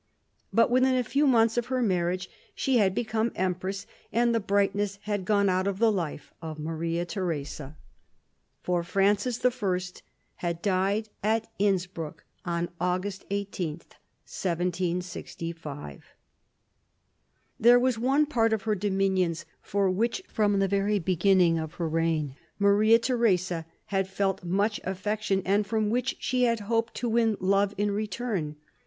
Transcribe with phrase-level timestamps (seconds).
[0.51, 4.97] But within a few months of her marriage she had become empress; and the brightness
[5.03, 7.77] had gone out of the life of Maria Theresa,
[8.65, 10.45] 198 MARIA THERESA chap, ix for Francis I.
[10.47, 13.73] had died at Innsbruck on August 18,
[14.25, 16.05] 1765.
[17.59, 21.87] There was one part of her dominions for which, from the very beginning of her
[21.87, 27.37] reign, Maria Theresa had felt much affection and from which she had hoped to win
[27.39, 28.55] love in return.